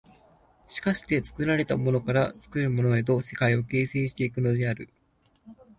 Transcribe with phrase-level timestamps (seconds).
[0.65, 4.89] しかして作られたものから作るものへと世界を形成し行くのである。